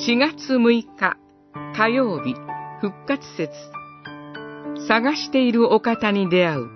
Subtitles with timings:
[0.00, 1.16] 4月6日
[1.74, 2.36] 火曜日
[2.80, 3.50] 復活節
[4.86, 6.68] 探しているお方に出会う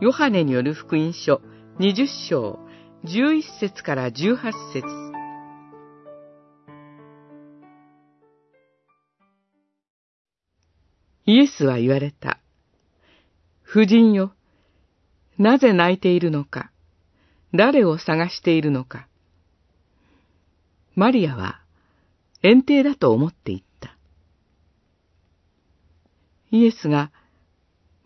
[0.00, 1.40] ヨハネによる福音書
[1.80, 2.60] 20章
[3.04, 4.36] 11節から18
[4.72, 4.86] 節
[11.26, 12.38] イエスは言われた。
[13.68, 14.32] 夫人よ、
[15.38, 16.70] なぜ泣いているのか、
[17.54, 19.06] 誰を探しているのか。
[20.96, 21.59] マリアは
[22.42, 23.96] 園庭だと思っていった。
[26.50, 27.12] イエスが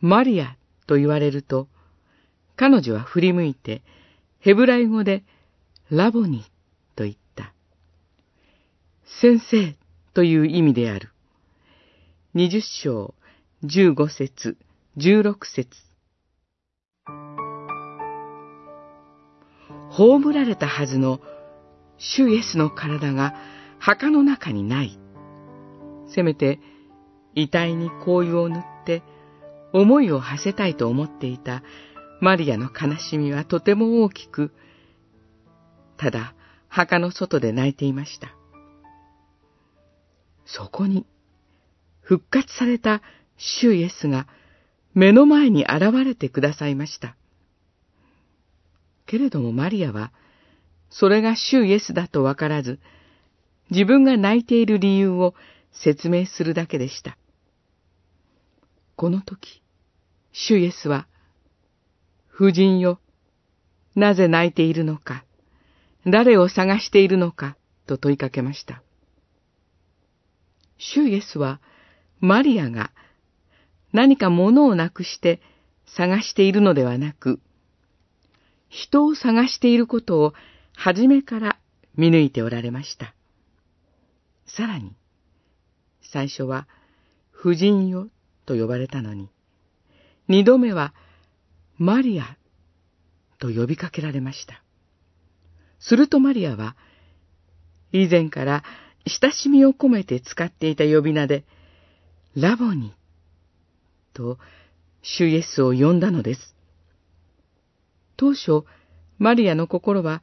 [0.01, 0.57] マリア
[0.87, 1.69] と言われると、
[2.57, 3.83] 彼女は振り向いて、
[4.41, 5.25] ヘブライ語で
[5.91, 6.45] ラボニ
[6.95, 7.53] と言った。
[9.21, 9.77] 先生
[10.13, 11.11] という意味である。
[12.35, 13.15] 二十章、
[13.63, 14.57] 十五節、
[14.97, 15.69] 十六節。
[19.91, 21.21] 葬られたはずの
[21.99, 23.35] 主イエスの体が
[23.85, 24.99] 墓の中にない。
[26.09, 26.59] せめて
[27.35, 29.03] 遺体に香油を塗って
[29.75, 31.63] 思いを馳せたいと思っていた
[32.19, 34.55] マリアの悲しみはとても大きく、
[35.99, 36.35] ただ
[36.69, 38.35] 墓の外で泣いていました。
[40.47, 41.05] そこに
[42.01, 43.03] 復活された
[43.37, 44.27] 主イエスが
[44.95, 47.17] 目の前に現れてくださいました。
[49.05, 50.11] けれどもマリアは、
[50.89, 52.81] それが主イエスだとわからず、
[53.71, 55.35] 自分が泣いている理由を
[55.73, 57.17] 説明するだけでした。
[58.97, 59.63] この時、
[60.33, 61.07] 主イエスは、
[62.35, 63.01] 夫人よ、
[63.95, 65.25] なぜ泣いているのか、
[66.07, 67.57] 誰を探しているのか、
[67.87, 68.83] と問いかけました。
[70.79, 71.61] 主イエスは、
[72.21, 72.91] マリアが
[73.93, 75.41] 何か物をなくして
[75.87, 77.41] 探しているのではなく、
[78.69, 80.35] 人を探していることを
[80.75, 81.59] 初めから
[81.97, 83.14] 見抜いておられました。
[84.47, 84.93] さらに、
[86.03, 86.69] 最初は、
[87.31, 88.09] 婦人よ
[88.47, 89.29] と呼ばれたのに、
[90.29, 90.95] 二度目は、
[91.77, 92.37] マリア
[93.39, 94.63] と呼びかけられました。
[95.81, 96.77] するとマリアは、
[97.93, 98.65] 以前から
[99.07, 101.45] 親しみを込めて使っていた呼び名で、
[102.37, 102.95] ラボニ
[104.13, 104.39] と
[105.03, 106.55] 主イエスを呼んだのです。
[108.17, 108.65] 当初、
[109.19, 110.23] マリアの心は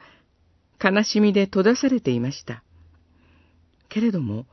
[0.83, 2.63] 悲しみで閉ざされていました。
[3.91, 4.46] けれども、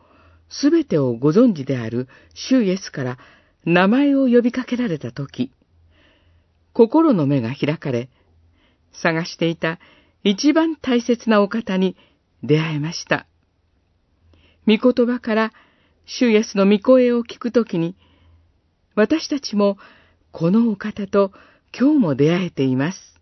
[0.50, 3.18] すべてをご存知である主イエスから
[3.64, 5.52] 名前を呼びかけられたとき、
[6.72, 8.10] 心の目が開かれ、
[8.92, 9.78] 探していた
[10.24, 11.96] 一番大切なお方に
[12.42, 13.26] 出会えました。
[14.66, 15.52] 御言葉から
[16.04, 17.96] 主イエスの御声を聞くときに、
[18.94, 19.78] 私たちも
[20.32, 21.32] このお方と
[21.78, 23.17] 今日も出会えています。